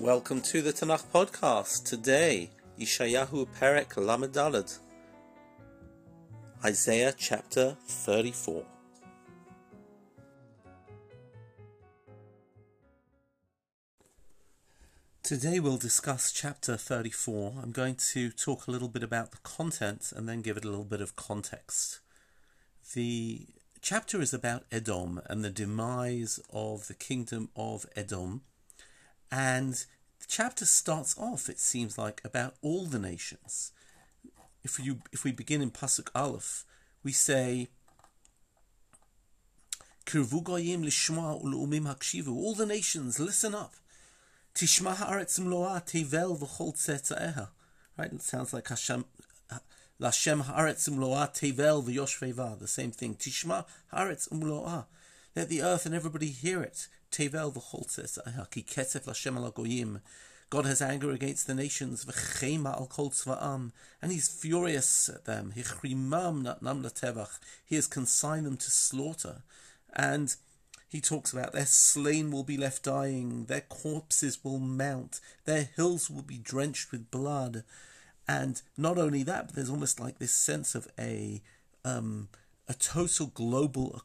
Welcome 0.00 0.42
to 0.42 0.62
the 0.62 0.72
Tanakh 0.72 1.02
podcast. 1.12 1.84
Today, 1.84 2.50
Yeshayahu 2.78 3.48
Perek 3.58 3.96
Lamed 3.96 4.78
Isaiah 6.64 7.12
chapter 7.16 7.76
34. 7.84 8.64
Today 15.24 15.58
we'll 15.58 15.76
discuss 15.76 16.30
chapter 16.30 16.76
34. 16.76 17.54
I'm 17.60 17.72
going 17.72 17.96
to 18.12 18.30
talk 18.30 18.68
a 18.68 18.70
little 18.70 18.88
bit 18.88 19.02
about 19.02 19.32
the 19.32 19.38
content 19.38 20.12
and 20.14 20.28
then 20.28 20.42
give 20.42 20.56
it 20.56 20.64
a 20.64 20.68
little 20.68 20.84
bit 20.84 21.00
of 21.00 21.16
context. 21.16 21.98
The 22.94 23.48
chapter 23.82 24.20
is 24.20 24.32
about 24.32 24.62
Edom 24.70 25.20
and 25.26 25.44
the 25.44 25.50
demise 25.50 26.38
of 26.52 26.86
the 26.86 26.94
kingdom 26.94 27.48
of 27.56 27.84
Edom. 27.96 28.42
And 29.30 29.74
the 29.74 30.26
chapter 30.26 30.64
starts 30.64 31.16
off, 31.18 31.48
it 31.48 31.58
seems 31.58 31.98
like, 31.98 32.20
about 32.24 32.54
all 32.62 32.86
the 32.86 32.98
nations. 32.98 33.72
If 34.64 34.78
you 34.78 34.98
if 35.12 35.24
we 35.24 35.32
begin 35.32 35.62
in 35.62 35.70
Pasuk 35.70 36.08
Aleph, 36.14 36.64
we 37.02 37.12
say 37.12 37.68
Kirvu 40.06 40.42
goyim 40.42 40.82
lishma 40.82 41.42
ulumim 41.42 41.86
hakshivu. 41.86 42.28
All 42.28 42.54
the 42.54 42.66
nations, 42.66 43.20
listen 43.20 43.54
up. 43.54 43.74
Tishma 44.54 44.96
haaretz 44.96 45.38
mloa 45.38 45.84
tevel 45.86 46.38
v'chol 46.38 46.74
tzetzaeha. 46.74 47.48
Right? 47.96 48.12
It 48.12 48.22
sounds 48.22 48.52
like 48.52 48.68
Hashem, 48.68 49.04
Lashem 50.00 50.44
haaretz 50.44 50.88
mloa 50.88 51.32
tevel 51.32 51.84
v'yoshveva. 51.84 52.58
The 52.58 52.66
same 52.66 52.90
thing. 52.90 53.14
Tishma 53.14 53.66
haaretz 53.92 54.28
mloa. 54.30 54.86
Let 55.38 55.50
the 55.50 55.62
earth 55.62 55.86
and 55.86 55.94
everybody 55.94 56.30
hear 56.30 56.62
it. 56.62 56.88
Tevel 57.12 57.54
v'chol 57.54 57.86
tzetzaeha. 57.86 58.50
Ki 58.50 58.64
ketzef 58.64 59.04
Lashem 59.04 59.38
alagoyim. 59.38 60.00
God 60.50 60.66
has 60.66 60.82
anger 60.82 61.12
against 61.12 61.46
the 61.46 61.54
nations, 61.54 62.04
v'chema 62.04 62.72
al 62.72 62.88
kol 62.88 63.10
tzva'am, 63.10 63.70
and 64.02 64.10
He's 64.10 64.28
furious 64.28 65.08
at 65.08 65.26
them. 65.26 65.52
Hichrimam 65.54 66.42
natnam 66.42 66.82
latevach. 66.82 67.38
He 67.64 67.76
has 67.76 67.86
consigned 67.86 68.46
them 68.46 68.56
to 68.56 68.68
slaughter, 68.68 69.42
and 69.92 70.34
he 70.88 71.00
talks 71.00 71.32
about 71.32 71.52
their 71.52 71.66
slain 71.66 72.32
will 72.32 72.42
be 72.42 72.56
left 72.56 72.82
dying, 72.82 73.44
their 73.44 73.60
corpses 73.60 74.42
will 74.42 74.58
mount, 74.58 75.20
their 75.44 75.68
hills 75.76 76.10
will 76.10 76.22
be 76.22 76.38
drenched 76.38 76.90
with 76.90 77.12
blood. 77.12 77.62
And 78.26 78.60
not 78.76 78.98
only 78.98 79.22
that, 79.22 79.46
but 79.46 79.54
there's 79.54 79.70
almost 79.70 80.00
like 80.00 80.18
this 80.18 80.32
sense 80.32 80.74
of 80.74 80.88
a 80.98 81.42
um, 81.84 82.28
a 82.68 82.74
total 82.74 83.28
global 83.28 84.02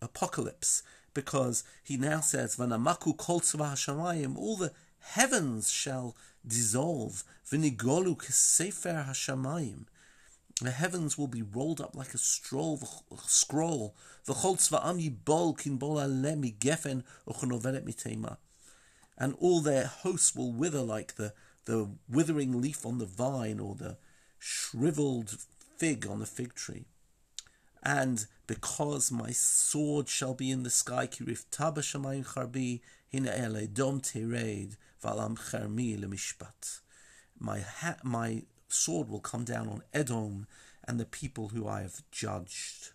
apocalypse 0.00 0.82
because 1.14 1.64
he 1.82 1.96
now 1.96 2.20
says, 2.20 2.56
"Vanamaku 2.56 3.16
kol 3.16 3.40
hashamayim," 3.40 4.36
all 4.36 4.56
the 4.56 4.72
heavens 4.98 5.70
shall 5.70 6.16
dissolve. 6.46 7.24
Vinigolu 7.48 8.16
kesefer 8.16 9.06
hashamayim. 9.06 9.86
The 10.60 10.70
heavens 10.70 11.18
will 11.18 11.28
be 11.28 11.42
rolled 11.42 11.80
up 11.80 11.96
like 11.96 12.14
a 12.14 12.18
scroll. 12.18 12.80
Scroll. 13.26 13.94
And 19.18 19.34
all 19.40 19.60
their 19.60 19.86
hosts 19.86 20.34
will 20.36 20.52
wither 20.52 20.80
like 20.80 21.16
the, 21.16 21.34
the 21.64 21.90
withering 22.08 22.60
leaf 22.60 22.86
on 22.86 22.98
the 22.98 23.06
vine 23.06 23.58
or 23.60 23.74
the 23.74 23.96
shriveled 24.38 25.36
fig 25.76 26.06
on 26.06 26.20
the 26.20 26.26
fig 26.26 26.54
tree. 26.54 26.84
And 27.82 28.26
because 28.46 29.10
my 29.10 29.30
sword 29.30 30.08
shall 30.08 30.34
be 30.34 30.50
in 30.50 30.62
the 30.62 30.70
sky, 30.70 31.06
kirif 31.06 31.44
tabashamayim 31.50 32.26
charbi, 32.26 32.80
hine 33.12 33.28
ele 33.28 33.66
dom 33.66 34.00
tered, 34.00 34.76
valam 35.02 35.36
chermi 35.36 35.98
lemishpat. 35.98 36.80
My, 37.38 37.60
ha- 37.60 37.96
my 38.04 38.44
sword 38.68 39.08
will 39.08 39.20
come 39.20 39.44
down 39.44 39.68
on 39.68 39.82
Edom 39.92 40.46
and 40.84 40.98
the 40.98 41.04
people 41.04 41.48
who 41.48 41.66
I 41.66 41.82
have 41.82 42.02
judged. 42.10 42.90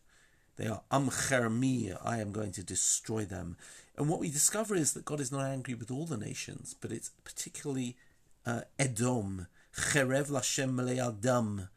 They 0.56 0.68
are 0.68 0.82
amchermi, 0.92 1.96
I 2.04 2.20
am 2.20 2.32
going 2.32 2.52
to 2.54 2.64
destroy 2.64 3.26
them. 3.26 3.58
And 3.98 4.10
what 4.10 4.20
we 4.20 4.30
discover 4.30 4.76
is 4.76 4.94
that 4.94 5.06
God 5.06 5.20
is 5.20 5.32
not 5.32 5.46
angry 5.46 5.74
with 5.74 5.92
all 5.92 6.06
the 6.06 6.18
nations, 6.18 6.76
but 6.80 6.92
it's 6.92 7.12
particularly 7.24 7.96
uh, 8.46 8.62
Edom, 8.80 9.48
cherev 9.76 10.30
lashem 10.30 10.80
adam. 10.98 11.70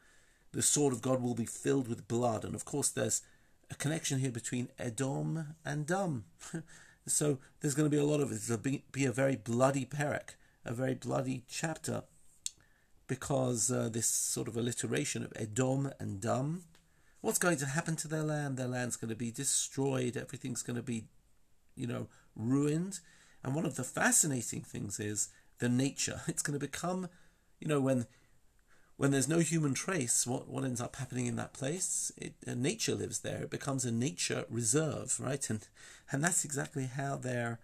The 0.53 0.61
sword 0.61 0.93
of 0.93 1.01
God 1.01 1.21
will 1.21 1.35
be 1.35 1.45
filled 1.45 1.87
with 1.87 2.07
blood. 2.07 2.43
And 2.43 2.55
of 2.55 2.65
course, 2.65 2.89
there's 2.89 3.21
a 3.69 3.75
connection 3.75 4.19
here 4.19 4.31
between 4.31 4.69
Edom 4.77 5.55
and 5.63 5.85
Dum. 5.85 6.25
so 7.07 7.39
there's 7.59 7.73
going 7.73 7.89
to 7.89 7.95
be 7.95 8.01
a 8.01 8.05
lot 8.05 8.19
of 8.19 8.31
it. 8.31 8.41
It'll 8.43 8.57
be, 8.57 8.83
be 8.91 9.05
a 9.05 9.11
very 9.11 9.35
bloody 9.35 9.85
perek, 9.85 10.35
a 10.65 10.73
very 10.73 10.93
bloody 10.93 11.43
chapter 11.47 12.03
because 13.11 13.69
uh, 13.69 13.89
this 13.91 14.07
sort 14.07 14.47
of 14.47 14.55
alliteration 14.55 15.21
of 15.21 15.33
Edom 15.35 15.91
and 15.99 16.21
Dum, 16.21 16.63
what's 17.19 17.39
going 17.39 17.57
to 17.57 17.65
happen 17.65 17.97
to 17.97 18.07
their 18.07 18.23
land? 18.23 18.55
Their 18.55 18.69
land's 18.69 18.95
going 18.95 19.09
to 19.09 19.17
be 19.17 19.31
destroyed. 19.31 20.15
Everything's 20.15 20.63
going 20.63 20.77
to 20.77 20.81
be, 20.81 21.03
you 21.75 21.87
know, 21.87 22.07
ruined. 22.37 23.01
And 23.43 23.53
one 23.53 23.65
of 23.65 23.75
the 23.75 23.83
fascinating 23.83 24.61
things 24.61 24.97
is 24.97 25.27
the 25.59 25.67
nature. 25.67 26.21
It's 26.29 26.41
going 26.41 26.57
to 26.57 26.65
become, 26.65 27.09
you 27.59 27.67
know, 27.67 27.81
when 27.81 28.05
when 29.01 29.09
there's 29.09 29.27
no 29.27 29.39
human 29.39 29.73
trace, 29.73 30.27
what, 30.27 30.47
what 30.47 30.63
ends 30.63 30.79
up 30.79 30.97
happening 30.97 31.25
in 31.25 31.35
that 31.35 31.53
place? 31.53 32.11
It, 32.17 32.35
uh, 32.47 32.53
nature 32.53 32.93
lives 32.93 33.21
there. 33.21 33.41
It 33.41 33.49
becomes 33.49 33.83
a 33.83 33.91
nature 33.91 34.45
reserve, 34.47 35.19
right? 35.19 35.49
And 35.49 35.67
and 36.11 36.23
that's 36.23 36.45
exactly 36.45 36.85
how 36.85 37.15
they're 37.15 37.57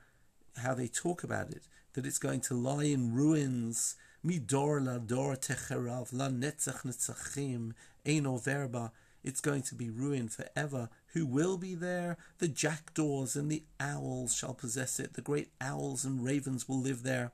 how 0.64 0.74
they 0.74 0.88
talk 0.88 1.24
about 1.24 1.52
it. 1.52 1.62
That 1.94 2.08
it's 2.08 2.18
going 2.18 2.42
to 2.42 2.56
lie 2.56 2.86
in 2.86 3.14
ruins 3.14 3.98
la 4.24 4.98
dor 4.98 5.36
techerav 5.36 6.10
la 6.12 6.30
netzach 6.30 6.82
netzachim 6.84 7.74
verba. 8.44 8.92
It's 9.24 9.42
going 9.42 9.62
to 9.62 9.76
be 9.76 9.92
ruined 9.92 10.32
forever. 10.32 10.90
Who 11.14 11.28
will 11.28 11.60
be 11.60 11.76
there? 11.76 12.18
The 12.40 12.48
jackdaws 12.48 13.36
and 13.36 13.52
the 13.52 13.62
owls 13.80 14.36
shall 14.36 14.56
possess 14.56 15.00
it. 15.00 15.14
The 15.14 15.22
great 15.22 15.50
owls 15.62 16.04
and 16.04 16.26
ravens 16.26 16.68
will 16.68 16.82
live 16.82 17.04
there. 17.04 17.32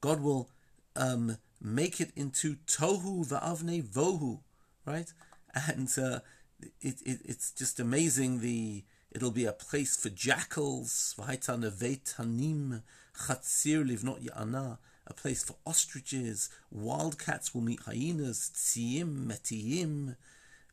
God 0.00 0.22
will 0.22 0.48
um, 0.96 1.36
make 1.64 2.00
it 2.00 2.12
into 2.14 2.56
tohu 2.66 3.26
va'avne 3.26 3.82
vohu, 3.82 4.40
right? 4.84 5.12
And 5.68 5.88
uh, 5.98 6.20
it, 6.80 7.00
it, 7.04 7.20
it's 7.24 7.50
just 7.50 7.80
amazing. 7.80 8.40
The 8.40 8.84
it'll 9.10 9.30
be 9.30 9.46
a 9.46 9.52
place 9.52 9.96
for 9.96 10.10
jackals. 10.10 11.14
Hanim 11.18 12.82
chatzir 13.16 13.88
livnot 13.88 14.22
ya'ana 14.28 14.78
a 15.06 15.14
place 15.14 15.44
for 15.44 15.56
ostriches. 15.66 16.48
Wildcats 16.70 17.54
will 17.54 17.62
meet 17.62 17.80
hyenas. 17.80 18.50
Tziyim, 18.54 19.26
metiyim. 19.26 20.16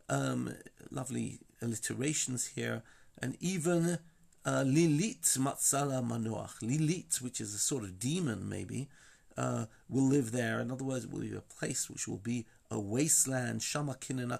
Um, 0.09 0.53
lovely 0.89 1.39
alliterations 1.61 2.47
here. 2.47 2.83
And 3.21 3.37
even 3.39 3.99
uh, 4.45 4.63
Lilit 4.65 5.37
Matzala 5.37 6.05
Manoach. 6.05 6.59
Lilit, 6.61 7.21
which 7.21 7.41
is 7.41 7.53
a 7.53 7.59
sort 7.59 7.83
of 7.83 7.99
demon 7.99 8.47
maybe, 8.47 8.89
uh, 9.37 9.65
will 9.89 10.07
live 10.07 10.31
there. 10.31 10.59
In 10.59 10.71
other 10.71 10.83
words, 10.83 11.05
it 11.05 11.11
will 11.11 11.21
be 11.21 11.35
a 11.35 11.41
place 11.41 11.89
which 11.89 12.07
will 12.07 12.17
be 12.17 12.45
a 12.69 12.79
wasteland. 12.79 13.61
Shama 13.61 13.95
kinena. 13.95 14.39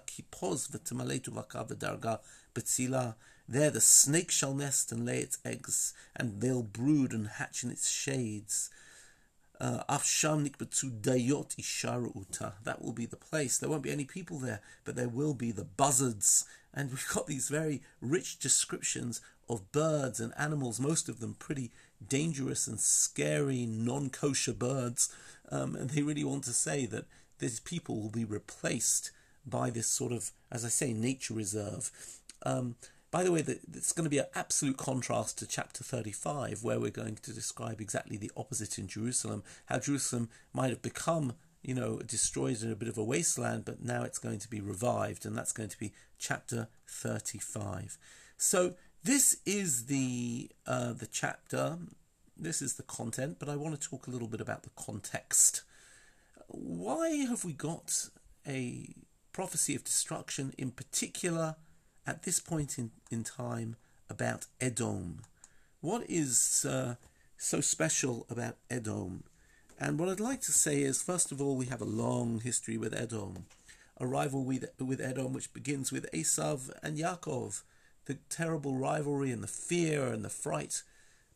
There 3.48 3.70
the 3.70 3.80
snake 3.80 4.30
shall 4.30 4.54
nest 4.54 4.92
and 4.92 5.04
lay 5.04 5.18
its 5.18 5.38
eggs, 5.44 5.94
and 6.14 6.40
they'll 6.40 6.62
brood 6.62 7.12
and 7.12 7.26
hatch 7.28 7.64
in 7.64 7.70
its 7.70 7.90
shades. 7.90 8.70
Uh, 9.60 9.84
that 12.64 12.78
will 12.80 12.92
be 12.92 13.06
the 13.06 13.16
place. 13.16 13.58
There 13.58 13.70
won't 13.70 13.82
be 13.82 13.92
any 13.92 14.04
people 14.04 14.38
there, 14.38 14.60
but 14.84 14.96
there 14.96 15.08
will 15.08 15.34
be 15.34 15.52
the 15.52 15.64
buzzards. 15.64 16.44
And 16.74 16.90
we've 16.90 17.08
got 17.12 17.26
these 17.26 17.48
very 17.48 17.82
rich 18.00 18.38
descriptions 18.38 19.20
of 19.48 19.70
birds 19.70 20.18
and 20.20 20.32
animals, 20.38 20.80
most 20.80 21.08
of 21.08 21.20
them 21.20 21.34
pretty 21.38 21.70
dangerous 22.08 22.66
and 22.66 22.80
scary, 22.80 23.66
non 23.66 24.10
kosher 24.10 24.54
birds. 24.54 25.14
Um, 25.50 25.76
and 25.76 25.90
they 25.90 26.02
really 26.02 26.24
want 26.24 26.44
to 26.44 26.52
say 26.52 26.86
that 26.86 27.06
these 27.38 27.60
people 27.60 28.00
will 28.00 28.10
be 28.10 28.24
replaced 28.24 29.10
by 29.44 29.70
this 29.70 29.86
sort 29.86 30.12
of, 30.12 30.30
as 30.50 30.64
I 30.64 30.68
say, 30.68 30.92
nature 30.92 31.34
reserve. 31.34 31.90
Um, 32.44 32.76
by 33.10 33.22
the 33.22 33.32
way, 33.32 33.42
that 33.42 33.60
it's 33.74 33.92
going 33.92 34.04
to 34.04 34.10
be 34.10 34.18
an 34.18 34.26
absolute 34.34 34.78
contrast 34.78 35.38
to 35.38 35.46
chapter 35.46 35.84
35, 35.84 36.62
where 36.62 36.80
we're 36.80 36.90
going 36.90 37.16
to 37.16 37.32
describe 37.32 37.80
exactly 37.80 38.16
the 38.16 38.30
opposite 38.36 38.78
in 38.78 38.88
Jerusalem, 38.88 39.42
how 39.66 39.78
Jerusalem 39.78 40.30
might 40.54 40.70
have 40.70 40.80
become, 40.80 41.34
you 41.62 41.74
know, 41.74 41.98
destroyed 41.98 42.62
in 42.62 42.72
a 42.72 42.76
bit 42.76 42.88
of 42.88 42.96
a 42.96 43.04
wasteland, 43.04 43.66
but 43.66 43.84
now 43.84 44.02
it's 44.02 44.18
going 44.18 44.38
to 44.38 44.48
be 44.48 44.62
revived, 44.62 45.26
and 45.26 45.36
that's 45.36 45.52
going 45.52 45.68
to 45.68 45.78
be 45.78 45.92
chapter 46.18 46.68
35. 46.86 47.98
So 48.38 48.76
this 49.04 49.38
is 49.44 49.86
the 49.86 50.50
uh, 50.66 50.92
the 50.92 51.06
chapter, 51.06 51.78
this 52.36 52.62
is 52.62 52.74
the 52.74 52.82
content, 52.82 53.36
but 53.38 53.48
I 53.48 53.56
want 53.56 53.80
to 53.80 53.88
talk 53.88 54.06
a 54.06 54.10
little 54.10 54.28
bit 54.28 54.40
about 54.40 54.62
the 54.62 54.70
context. 54.76 55.62
Why 56.48 57.08
have 57.28 57.44
we 57.44 57.52
got 57.52 58.10
a 58.46 58.94
prophecy 59.32 59.74
of 59.74 59.84
destruction 59.84 60.52
in 60.58 60.70
particular? 60.70 61.56
at 62.06 62.22
this 62.22 62.40
point 62.40 62.78
in, 62.78 62.90
in 63.10 63.24
time 63.24 63.76
about 64.10 64.46
Edom. 64.60 65.20
What 65.80 66.04
is 66.08 66.66
uh, 66.68 66.96
so 67.36 67.60
special 67.60 68.26
about 68.28 68.56
Edom? 68.70 69.24
And 69.78 69.98
what 69.98 70.08
I'd 70.08 70.20
like 70.20 70.40
to 70.42 70.52
say 70.52 70.82
is, 70.82 71.02
first 71.02 71.32
of 71.32 71.40
all, 71.40 71.56
we 71.56 71.66
have 71.66 71.80
a 71.80 71.86
long 71.86 72.40
history 72.40 72.76
with 72.76 72.94
Edom, 72.94 73.46
a 73.98 74.06
rivalry 74.06 74.60
with, 74.60 74.70
with 74.78 75.00
Edom 75.00 75.32
which 75.32 75.52
begins 75.52 75.90
with 75.90 76.10
Esav 76.12 76.70
and 76.82 76.96
Yaakov, 76.96 77.62
the 78.06 78.18
terrible 78.28 78.76
rivalry 78.76 79.30
and 79.30 79.42
the 79.42 79.48
fear 79.48 80.08
and 80.08 80.24
the 80.24 80.28
fright 80.28 80.82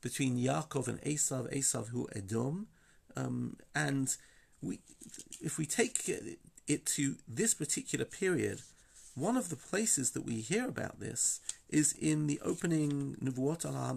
between 0.01 0.39
Yaakov 0.39 0.89
and 0.89 1.01
Esav, 1.03 1.53
Esav 1.53 1.89
who 1.89 2.09
Edom, 2.15 2.69
um, 3.17 3.57
and 3.75 4.17
we, 4.63 4.81
if 5.41 5.59
we 5.59 5.67
take 5.67 6.09
it 6.67 6.87
to 6.87 7.17
this 7.27 7.55
particular 7.55 8.05
period, 8.05 8.61
one 9.15 9.37
of 9.37 9.49
the 9.49 9.57
places 9.57 10.11
that 10.11 10.25
we 10.27 10.41
hear 10.41 10.69
about 10.69 11.01
this 11.01 11.41
is 11.71 11.93
in 11.93 12.27
the 12.27 12.41
opening 12.45 13.17
Nevuot 13.23 13.65
al 13.65 13.97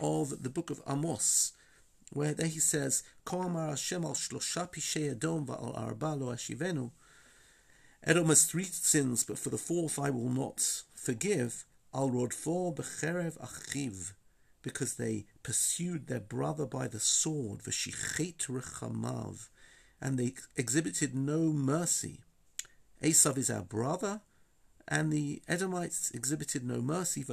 of 0.00 0.42
the 0.42 0.50
book 0.50 0.70
of 0.70 0.82
Amos, 0.88 1.52
where 2.10 2.34
there 2.34 2.48
he 2.48 2.58
says, 2.58 3.04
Edom 8.04 8.26
has 8.26 8.44
three 8.44 8.64
sins, 8.64 9.24
but 9.24 9.38
for 9.38 9.50
the 9.50 9.58
fourth 9.58 9.98
I 9.98 10.10
will 10.10 10.28
not 10.28 10.82
forgive. 10.94 11.64
Al 11.94 12.10
rodfo 12.10 12.74
becherev 12.74 13.38
achiv, 13.38 14.12
because 14.62 14.94
they 14.94 15.26
pursued 15.42 16.06
their 16.06 16.20
brother 16.20 16.66
by 16.66 16.88
the 16.88 17.00
sword, 17.00 17.60
v'shichet 17.60 18.46
rechamav, 18.46 19.48
and 20.00 20.18
they 20.18 20.34
exhibited 20.56 21.14
no 21.14 21.52
mercy. 21.52 22.20
Esav 23.02 23.36
is 23.36 23.50
our 23.50 23.62
brother, 23.62 24.22
and 24.88 25.12
the 25.12 25.42
Edomites 25.46 26.10
exhibited 26.12 26.64
no 26.64 26.80
mercy, 26.80 27.24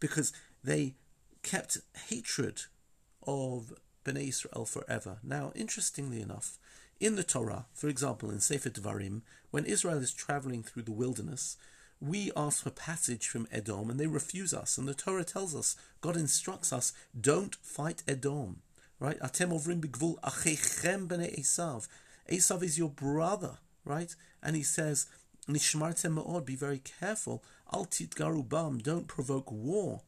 because 0.00 0.32
they 0.64 0.94
kept 1.42 1.78
hatred 2.08 2.62
of 3.26 3.72
Bnei 4.04 4.28
Israel 4.28 4.64
forever. 4.64 5.18
Now, 5.22 5.52
interestingly 5.54 6.20
enough, 6.20 6.58
in 6.98 7.16
the 7.16 7.24
Torah, 7.24 7.66
for 7.74 7.88
example, 7.88 8.30
in 8.30 8.40
Sefer 8.40 8.70
Devarim, 8.70 9.22
when 9.50 9.64
Israel 9.64 9.98
is 9.98 10.12
traveling 10.12 10.62
through 10.62 10.82
the 10.82 10.92
wilderness, 10.92 11.56
we 12.00 12.30
ask 12.36 12.62
for 12.62 12.70
passage 12.70 13.26
from 13.26 13.48
Edom 13.50 13.90
and 13.90 13.98
they 13.98 14.06
refuse 14.06 14.52
us. 14.52 14.76
And 14.78 14.86
the 14.86 14.94
Torah 14.94 15.24
tells 15.24 15.54
us, 15.54 15.76
God 16.00 16.16
instructs 16.16 16.72
us, 16.72 16.92
don't 17.18 17.54
fight 17.56 18.02
Edom. 18.06 18.62
Right? 18.98 19.18
Atem 19.20 19.50
ovrim 19.50 19.80
b'gvul 19.80 20.20
achechem 20.20 21.06
b'nei 21.06 21.38
Esav. 21.40 21.88
Esav 22.30 22.62
is 22.62 22.78
your 22.78 22.90
brother, 22.90 23.58
right? 23.84 24.14
And 24.42 24.56
he 24.56 24.62
says, 24.62 25.06
Nishmartem 25.48 26.22
ma'od, 26.22 26.44
be 26.44 26.56
very 26.56 26.78
careful. 26.78 27.44
Al 27.72 27.86
titgaru 27.86 28.48
bam, 28.48 28.78
don't 28.78 29.06
provoke 29.06 29.52
war. 29.52 30.02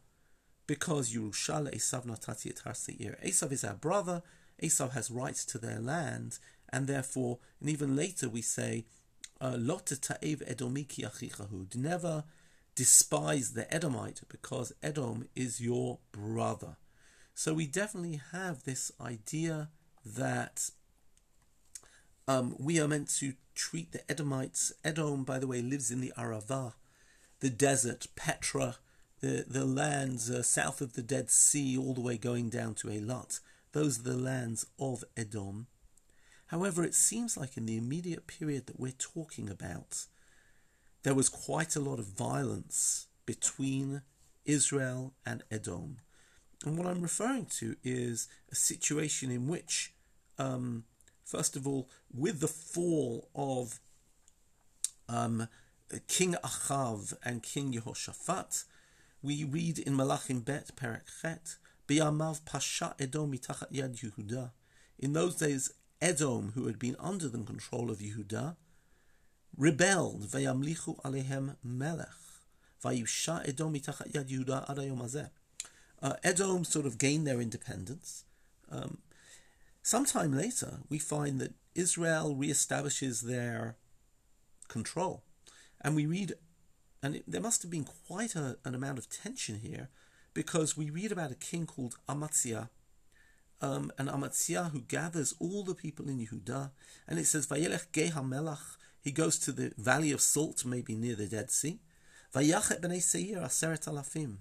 Because 0.66 1.12
Yerushal 1.12 1.72
Esav 1.74 2.06
natati 2.06 2.50
et 2.50 2.60
har 2.64 2.72
Esav 2.72 3.52
is 3.52 3.64
our 3.64 3.74
brother. 3.74 4.22
Esav 4.62 4.92
has 4.92 5.10
rights 5.10 5.44
to 5.46 5.58
their 5.58 5.78
land. 5.78 6.38
And 6.70 6.86
therefore, 6.86 7.38
and 7.60 7.70
even 7.70 7.96
later 7.96 8.28
we 8.28 8.42
say, 8.42 8.84
uh, 9.40 9.56
Lot 9.58 9.86
ta'ev 9.86 10.40
edomiki 10.40 11.04
achichahud. 11.04 11.74
Never 11.76 12.24
despise 12.74 13.54
the 13.54 13.72
Edomite 13.74 14.20
because 14.28 14.72
Edom 14.82 15.28
is 15.34 15.60
your 15.60 15.98
brother. 16.12 16.76
So 17.34 17.54
we 17.54 17.66
definitely 17.66 18.20
have 18.32 18.64
this 18.64 18.92
idea 19.00 19.70
that 20.04 20.70
um, 22.26 22.54
we 22.58 22.80
are 22.80 22.86
meant 22.86 23.08
to 23.16 23.34
treat 23.54 23.92
the 23.92 24.08
Edomites. 24.08 24.72
Edom, 24.84 25.24
by 25.24 25.38
the 25.38 25.46
way, 25.46 25.62
lives 25.62 25.90
in 25.90 26.00
the 26.00 26.12
Arava, 26.16 26.74
the 27.40 27.50
desert, 27.50 28.06
Petra, 28.14 28.76
the, 29.20 29.44
the 29.48 29.64
lands 29.64 30.30
uh, 30.30 30.42
south 30.42 30.80
of 30.80 30.92
the 30.92 31.02
Dead 31.02 31.30
Sea, 31.30 31.76
all 31.76 31.94
the 31.94 32.00
way 32.00 32.16
going 32.16 32.48
down 32.48 32.74
to 32.74 32.88
Eilat. 32.88 33.40
Those 33.72 33.98
are 34.00 34.02
the 34.02 34.16
lands 34.16 34.66
of 34.78 35.04
Edom. 35.16 35.66
However, 36.48 36.82
it 36.82 36.94
seems 36.94 37.36
like 37.36 37.56
in 37.56 37.66
the 37.66 37.76
immediate 37.76 38.26
period 38.26 38.66
that 38.66 38.80
we're 38.80 38.92
talking 38.92 39.48
about, 39.48 40.06
there 41.02 41.14
was 41.14 41.28
quite 41.28 41.76
a 41.76 41.80
lot 41.80 41.98
of 41.98 42.06
violence 42.06 43.06
between 43.26 44.02
Israel 44.46 45.12
and 45.26 45.42
Edom. 45.50 45.98
And 46.64 46.76
what 46.76 46.86
I'm 46.86 47.02
referring 47.02 47.46
to 47.58 47.76
is 47.84 48.28
a 48.50 48.54
situation 48.54 49.30
in 49.30 49.46
which, 49.46 49.92
um, 50.38 50.84
first 51.22 51.54
of 51.54 51.66
all, 51.68 51.88
with 52.12 52.40
the 52.40 52.48
fall 52.48 53.28
of 53.34 53.78
um, 55.08 55.48
King 56.08 56.34
Achav 56.42 57.14
and 57.22 57.42
King 57.42 57.74
Yehoshaphat, 57.74 58.64
we 59.22 59.44
read 59.44 59.78
in 59.78 59.94
Malachim 59.94 60.44
Bet 60.44 60.74
Perek 60.76 61.20
Chet, 61.20 61.56
Biyamav 61.86 62.44
Pasha 62.46 62.94
Edom 62.98 63.32
yad 63.32 64.00
Yehuda. 64.00 64.52
In 64.98 65.12
those 65.12 65.36
days, 65.36 65.72
Edom, 66.00 66.52
who 66.54 66.66
had 66.66 66.78
been 66.78 66.96
under 66.98 67.28
the 67.28 67.38
control 67.38 67.90
of 67.90 67.98
Yehuda, 67.98 68.56
rebelled. 69.56 70.22
Vayamlichu 70.22 71.00
alehem 71.02 71.56
melech. 71.62 72.08
Vayusha 72.84 73.48
Edom 73.48 73.74
mitachat 73.74 74.12
yad 74.12 74.28
Yehuda. 74.30 75.30
Uh, 76.00 76.12
Edom 76.22 76.64
sort 76.64 76.86
of 76.86 76.98
gained 76.98 77.26
their 77.26 77.40
independence. 77.40 78.24
Um, 78.70 78.98
sometime 79.82 80.32
later, 80.32 80.78
we 80.88 80.98
find 80.98 81.40
that 81.40 81.54
Israel 81.74 82.36
reestablishes 82.36 83.22
their 83.22 83.76
control. 84.68 85.22
And 85.80 85.96
we 85.96 86.06
read, 86.06 86.34
and 87.02 87.16
it, 87.16 87.24
there 87.26 87.40
must 87.40 87.62
have 87.62 87.70
been 87.70 87.86
quite 88.06 88.36
a, 88.36 88.58
an 88.64 88.74
amount 88.74 88.98
of 88.98 89.08
tension 89.08 89.60
here, 89.60 89.88
because 90.34 90.76
we 90.76 90.90
read 90.90 91.10
about 91.10 91.32
a 91.32 91.36
king 91.36 91.66
called 91.66 91.96
Amaziah, 92.08 92.70
um, 93.60 93.90
an 93.98 94.08
Amaziah 94.08 94.70
who 94.72 94.80
gathers 94.80 95.34
all 95.38 95.64
the 95.64 95.74
people 95.74 96.08
in 96.08 96.18
Yehuda, 96.18 96.70
and 97.06 97.18
it 97.18 97.26
says, 97.26 97.46
Vayelech 97.46 97.92
Geha 97.92 98.20
Melach, 98.20 98.76
he 99.00 99.10
goes 99.10 99.38
to 99.40 99.52
the 99.52 99.72
valley 99.76 100.12
of 100.12 100.20
salt, 100.20 100.64
maybe 100.64 100.94
near 100.94 101.14
the 101.14 101.26
Dead 101.26 101.50
Sea, 101.50 101.80
Vayachet 102.34 102.80
b'nei 102.80 103.02
Seir 103.02 103.40
aseret 103.40 103.88
alafim, 103.88 104.36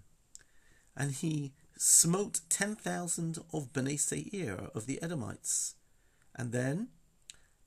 and 0.96 1.12
he 1.12 1.54
smote 1.78 2.42
10,000 2.50 3.38
of 3.54 3.72
Bnei 3.72 4.00
Seir, 4.00 4.70
of 4.74 4.88
the 4.88 5.02
Edomites. 5.02 5.76
And 6.36 6.52
then 6.52 6.90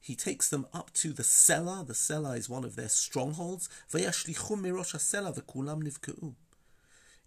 he 0.00 0.14
takes 0.14 0.48
them 0.48 0.66
up 0.72 0.92
to 0.94 1.12
the 1.12 1.22
Sela. 1.22 1.86
The 1.86 1.92
Sela 1.92 2.36
is 2.36 2.48
one 2.48 2.64
of 2.64 2.76
their 2.76 2.88
strongholds. 2.88 3.68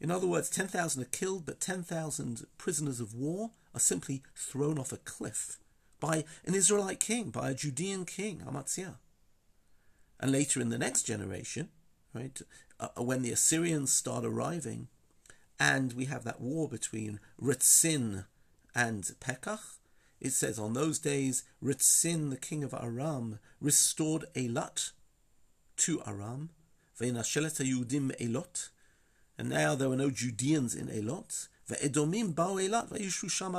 In 0.04 0.12
other 0.12 0.28
words, 0.28 0.50
10,000 0.50 1.02
are 1.02 1.06
killed, 1.06 1.46
but 1.46 1.62
10,000 1.62 2.46
prisoners 2.58 3.00
of 3.00 3.16
war 3.16 3.52
are 3.74 3.80
simply 3.80 4.22
thrown 4.36 4.78
off 4.78 4.92
a 4.92 4.98
cliff 4.98 5.58
by 6.02 6.26
an 6.46 6.54
Israelite 6.54 7.00
king, 7.00 7.30
by 7.30 7.50
a 7.50 7.54
Judean 7.54 8.04
king, 8.04 8.44
Amaziah. 8.46 9.00
And 10.20 10.34
later 10.34 10.60
in 10.60 10.68
the 10.68 10.78
next 10.78 11.04
generation, 11.04 11.70
right, 12.14 12.40
uh, 12.82 12.90
when 12.98 13.22
the 13.22 13.32
Assyrians 13.32 13.94
start 13.94 14.26
arriving, 14.26 14.90
and 15.58 15.94
we 15.94 16.06
have 16.06 16.26
that 16.26 16.42
war 16.42 16.68
between 16.68 17.22
Ritzin 17.42 18.26
and 18.76 19.04
Pekach. 19.22 19.78
It 20.20 20.34
says, 20.34 20.60
On 20.60 20.74
those 20.74 21.00
days, 21.00 21.46
Ritzin, 21.64 22.30
the 22.30 22.38
king 22.38 22.66
of 22.66 22.74
Aram, 22.74 23.40
restored 23.62 24.26
Eilat 24.36 24.92
to 25.78 26.02
Aram. 26.06 26.50
Ve'nashelet 27.00 27.66
Yudim 27.66 28.12
Elot. 28.20 28.70
And 29.38 29.50
now 29.50 29.76
there 29.76 29.90
were 29.90 29.96
no 29.96 30.10
Judeans 30.10 30.76
in 30.76 30.90
Elot. 30.90 31.48
Ve'edomim 31.70 32.34
ba'u 32.34 32.68
Eilat 32.68 32.90
ve'yishu 32.90 33.30
sham 33.30 33.56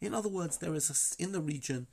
In 0.00 0.14
other 0.14 0.28
words, 0.28 0.58
there 0.58 0.74
is 0.74 0.90
a, 0.90 1.22
in 1.22 1.32
the 1.32 1.40
region 1.40 1.86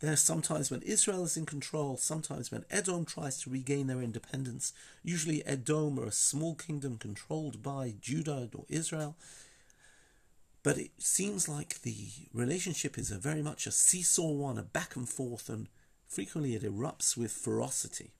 there 0.00 0.12
are 0.12 0.16
sometimes 0.16 0.70
when 0.70 0.82
Israel 0.82 1.24
is 1.24 1.38
in 1.38 1.46
control, 1.46 1.96
sometimes 1.96 2.50
when 2.50 2.66
Edom 2.70 3.06
tries 3.06 3.40
to 3.40 3.50
regain 3.50 3.86
their 3.86 4.02
independence. 4.02 4.74
Usually, 5.02 5.44
Edom 5.46 5.98
are 5.98 6.04
a 6.04 6.12
small 6.12 6.54
kingdom 6.54 6.98
controlled 6.98 7.62
by 7.62 7.94
Judah 7.98 8.50
or 8.54 8.66
Israel. 8.68 9.16
But 10.62 10.76
it 10.76 10.90
seems 10.98 11.48
like 11.48 11.80
the 11.80 12.08
relationship 12.34 12.98
is 12.98 13.10
a 13.10 13.18
very 13.18 13.40
much 13.40 13.66
a 13.66 13.70
seesaw 13.70 14.32
one, 14.32 14.58
a 14.58 14.62
back 14.62 14.96
and 14.96 15.08
forth, 15.08 15.48
and 15.48 15.68
frequently 16.06 16.54
it 16.54 16.62
erupts 16.62 17.16
with 17.16 17.32
ferocity. 17.32 18.10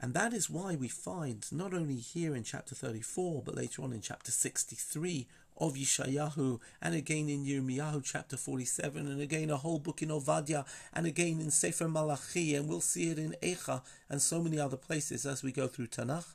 And 0.00 0.12
that 0.12 0.34
is 0.34 0.50
why 0.50 0.76
we 0.76 0.88
find, 0.88 1.46
not 1.50 1.72
only 1.72 1.96
here 1.96 2.36
in 2.36 2.44
chapter 2.44 2.74
34, 2.74 3.42
but 3.42 3.54
later 3.54 3.82
on 3.82 3.92
in 3.92 4.02
chapter 4.02 4.30
63, 4.30 5.26
of 5.58 5.74
Yeshayahu, 5.74 6.60
and 6.82 6.94
again 6.94 7.28
in 7.28 7.44
Yirmiyahu 7.44 8.02
chapter 8.04 8.36
47, 8.36 9.06
and 9.06 9.20
again 9.20 9.50
a 9.50 9.56
whole 9.56 9.78
book 9.78 10.02
in 10.02 10.10
Ovadia, 10.10 10.66
and 10.92 11.06
again 11.06 11.40
in 11.40 11.50
Sefer 11.50 11.88
Malachi, 11.88 12.54
and 12.54 12.68
we'll 12.68 12.80
see 12.80 13.10
it 13.10 13.18
in 13.18 13.34
Eicha 13.42 13.82
and 14.08 14.20
so 14.20 14.42
many 14.42 14.58
other 14.58 14.76
places 14.76 15.24
as 15.24 15.42
we 15.42 15.52
go 15.52 15.66
through 15.66 15.86
Tanakh. 15.86 16.34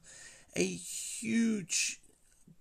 A 0.56 0.64
huge 0.64 2.00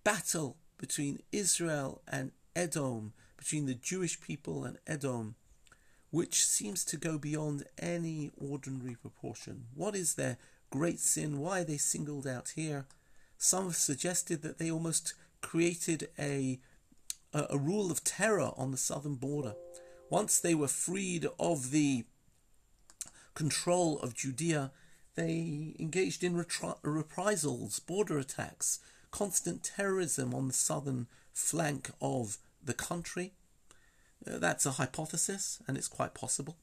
battle 0.04 0.56
between 0.78 1.22
Israel 1.32 2.02
and 2.06 2.32
Edom, 2.54 3.12
between 3.36 3.66
the 3.66 3.74
Jewish 3.74 4.20
people 4.20 4.64
and 4.64 4.78
Edom, 4.86 5.36
which 6.10 6.44
seems 6.44 6.84
to 6.84 6.96
go 6.96 7.18
beyond 7.18 7.64
any 7.78 8.30
ordinary 8.36 8.96
proportion. 8.96 9.66
What 9.74 9.94
is 9.94 10.14
their 10.14 10.36
great 10.70 11.00
sin? 11.00 11.38
Why 11.38 11.60
are 11.60 11.64
they 11.64 11.76
singled 11.76 12.26
out 12.26 12.52
here? 12.56 12.86
Some 13.38 13.64
have 13.64 13.76
suggested 13.76 14.42
that 14.42 14.58
they 14.58 14.70
almost 14.70 15.14
created 15.40 16.08
a, 16.18 16.60
a, 17.32 17.46
a 17.50 17.58
rule 17.58 17.90
of 17.90 18.04
terror 18.04 18.52
on 18.56 18.70
the 18.70 18.76
southern 18.76 19.14
border. 19.14 19.54
Once 20.08 20.38
they 20.38 20.54
were 20.54 20.68
freed 20.68 21.26
of 21.38 21.70
the 21.70 22.04
control 23.34 23.98
of 24.00 24.14
Judea, 24.14 24.72
they 25.14 25.74
engaged 25.78 26.22
in 26.22 26.34
retri- 26.34 26.78
reprisals, 26.82 27.78
border 27.80 28.18
attacks, 28.18 28.80
constant 29.10 29.62
terrorism 29.62 30.34
on 30.34 30.48
the 30.48 30.54
southern 30.54 31.06
flank 31.32 31.90
of 32.00 32.38
the 32.62 32.74
country. 32.74 33.32
Uh, 34.26 34.38
that's 34.38 34.66
a 34.66 34.72
hypothesis, 34.72 35.62
and 35.66 35.76
it's 35.76 35.88
quite 35.88 36.14
possible. 36.14 36.56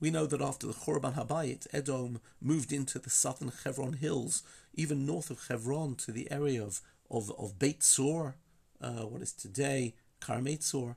We 0.00 0.10
know 0.10 0.26
that 0.26 0.40
after 0.40 0.66
the 0.66 0.72
Churban 0.72 1.14
Habayit, 1.14 1.66
Edom 1.72 2.20
moved 2.40 2.72
into 2.72 2.98
the 2.98 3.10
southern 3.10 3.52
Hebron 3.64 3.94
hills, 3.94 4.42
even 4.74 5.04
north 5.04 5.30
of 5.30 5.46
Hebron, 5.48 5.94
to 5.96 6.12
the 6.12 6.30
area 6.30 6.62
of, 6.62 6.80
of, 7.10 7.30
of 7.38 7.58
Beit 7.58 7.82
Zur, 7.82 8.34
uh, 8.80 9.04
what 9.04 9.20
is 9.20 9.32
today 9.32 9.94
Karmei 10.20 10.58
Tzur, 10.58 10.96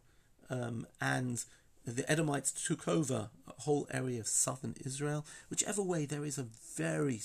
um, 0.50 0.88
and 1.02 1.44
the 1.86 2.10
Edomites 2.10 2.52
took 2.52 2.88
over 2.88 3.30
a 3.48 3.62
whole 3.62 3.88
area 3.92 4.22
of 4.22 4.28
southern 4.28 4.76
Israel. 4.86 5.26
Whichever 5.50 5.82
way, 5.82 6.06
there 6.06 6.24
is 6.24 6.38
a 6.38 6.48
very, 6.78 7.22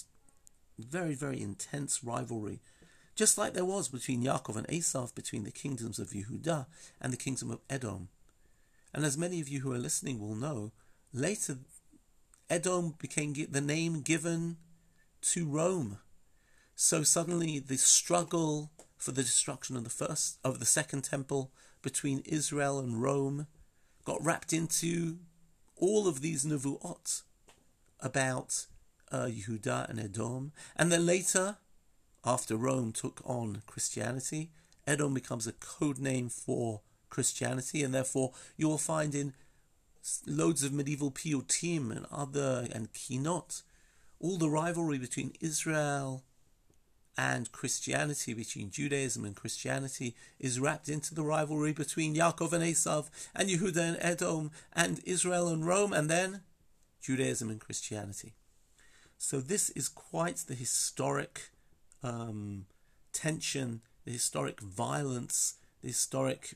very, 0.78 1.14
very 1.14 1.40
intense 1.40 2.02
rivalry, 2.02 2.60
just 3.14 3.38
like 3.38 3.54
there 3.54 3.64
was 3.64 3.88
between 3.88 4.22
Yaakov 4.22 4.56
and 4.56 4.66
Esav, 4.68 5.14
between 5.14 5.44
the 5.44 5.50
kingdoms 5.52 5.98
of 5.98 6.10
Yehuda 6.10 6.66
and 7.00 7.12
the 7.12 7.16
kingdom 7.16 7.50
of 7.50 7.60
Edom. 7.70 8.08
And 8.92 9.04
as 9.04 9.18
many 9.18 9.40
of 9.40 9.48
you 9.48 9.60
who 9.60 9.72
are 9.72 9.78
listening 9.78 10.18
will 10.18 10.34
know, 10.34 10.72
later 11.12 11.58
Edom 12.50 12.94
became 12.98 13.34
the 13.50 13.60
name 13.60 14.00
given 14.00 14.56
to 15.20 15.46
Rome. 15.46 15.98
So 16.74 17.02
suddenly 17.02 17.58
the 17.58 17.76
struggle 17.76 18.70
for 18.96 19.12
the 19.12 19.22
destruction 19.22 19.76
of 19.76 19.84
the 19.84 19.90
first 19.90 20.38
of 20.42 20.58
the 20.58 20.66
second 20.66 21.02
temple 21.02 21.52
between 21.82 22.20
Israel 22.20 22.78
and 22.78 23.02
Rome 23.02 23.46
got 24.04 24.24
wrapped 24.24 24.52
into 24.52 25.18
all 25.76 26.08
of 26.08 26.20
these 26.20 26.44
nevuot 26.44 27.22
about 28.00 28.66
uh, 29.10 29.26
Yehuda 29.26 29.88
and 29.88 30.00
Edom, 30.00 30.52
and 30.76 30.90
then 30.92 31.06
later, 31.06 31.56
after 32.24 32.56
Rome 32.56 32.92
took 32.92 33.20
on 33.24 33.62
Christianity, 33.66 34.50
Edom 34.86 35.14
becomes 35.14 35.46
a 35.46 35.52
code 35.52 35.98
name 35.98 36.28
for 36.28 36.80
Christianity, 37.10 37.82
and 37.82 37.94
therefore 37.94 38.32
you 38.56 38.68
will 38.68 38.78
find 38.78 39.14
in 39.14 39.34
loads 40.26 40.62
of 40.62 40.72
medieval 40.72 41.10
piyutim 41.10 41.90
and 41.90 42.06
other 42.10 42.66
and 42.72 42.92
kinot 42.92 43.62
all 44.20 44.36
the 44.36 44.50
rivalry 44.50 44.98
between 44.98 45.32
Israel 45.40 46.24
and 47.16 47.50
Christianity, 47.50 48.32
between 48.32 48.70
Judaism 48.70 49.24
and 49.24 49.34
Christianity, 49.34 50.14
is 50.38 50.60
wrapped 50.60 50.88
into 50.88 51.14
the 51.14 51.24
rivalry 51.24 51.72
between 51.72 52.14
Yaakov 52.14 52.52
and 52.52 52.62
Esav, 52.62 53.10
and 53.34 53.48
Yehuda 53.48 53.76
and 53.76 53.98
Edom, 54.00 54.50
and 54.72 55.00
Israel 55.04 55.48
and 55.48 55.66
Rome, 55.66 55.92
and 55.92 56.08
then 56.08 56.42
Judaism 57.00 57.50
and 57.50 57.60
Christianity. 57.60 58.34
So 59.18 59.40
this 59.40 59.70
is 59.70 59.88
quite 59.88 60.36
the 60.46 60.54
historic 60.54 61.50
um, 62.04 62.66
tension, 63.12 63.80
the 64.04 64.12
historic 64.12 64.60
violence, 64.60 65.54
the 65.82 65.88
historic 65.88 66.54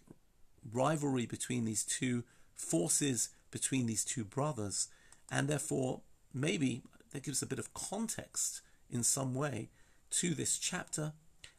rivalry 0.72 1.26
between 1.26 1.64
these 1.64 1.82
two 1.82 2.22
forces, 2.62 3.30
between 3.52 3.86
these 3.86 4.04
two 4.04 4.24
brothers, 4.24 4.88
and 5.30 5.46
therefore 5.46 6.00
maybe 6.34 6.82
that 7.12 7.22
gives 7.22 7.42
a 7.42 7.46
bit 7.46 7.58
of 7.58 7.74
context 7.74 8.62
in 8.90 9.04
some 9.04 9.34
way 9.34 9.68
to 10.10 10.34
this 10.34 10.58
chapter. 10.58 11.12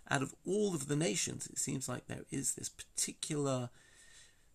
Out 0.10 0.22
of 0.22 0.36
all 0.45 0.75
of 0.75 0.88
the 0.88 0.98
nations, 0.98 1.48
it 1.48 1.57
seems 1.57 1.88
like 1.88 2.07
there 2.07 2.25
is 2.29 2.55
this 2.55 2.67
particular, 2.67 3.69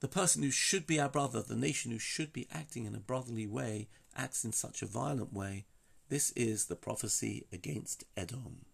the 0.00 0.08
person 0.08 0.42
who 0.42 0.50
should 0.50 0.86
be 0.86 1.00
our 1.00 1.08
brother, 1.08 1.42
the 1.42 1.56
nation 1.56 1.90
who 1.90 1.98
should 1.98 2.32
be 2.32 2.48
acting 2.52 2.84
in 2.84 2.94
a 2.94 3.00
brotherly 3.00 3.46
way, 3.46 3.88
acts 4.14 4.44
in 4.44 4.52
such 4.52 4.82
a 4.82 4.86
violent 4.86 5.32
way. 5.32 5.64
This 6.08 6.32
is 6.32 6.66
the 6.66 6.76
prophecy 6.76 7.46
against 7.52 8.04
Edom. 8.16 8.66